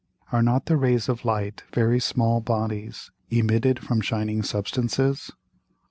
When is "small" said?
1.99-2.41